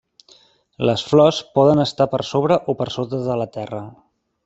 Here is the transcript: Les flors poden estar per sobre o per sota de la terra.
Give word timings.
Les 0.89 1.03
flors 1.09 1.43
poden 1.59 1.83
estar 1.85 2.09
per 2.17 2.23
sobre 2.33 2.61
o 2.75 2.79
per 2.83 2.91
sota 2.99 3.25
de 3.31 3.41
la 3.45 3.51
terra. 3.61 3.85